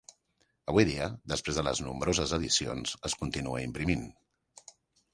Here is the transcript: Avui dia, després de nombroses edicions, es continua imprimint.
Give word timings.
Avui 0.71 0.85
dia, 0.89 1.09
després 1.33 1.59
de 1.59 1.67
nombroses 1.89 2.35
edicions, 2.39 2.97
es 3.11 3.19
continua 3.23 3.65
imprimint. 3.71 4.07